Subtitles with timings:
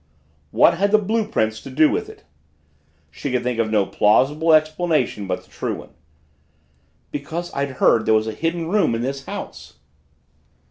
[0.49, 2.23] "What had the blue prints to do with it?"
[3.11, 5.93] She could think of no plausible explanation but the true one.
[7.11, 9.75] "Because I'd heard there was a Hidden Room in this house."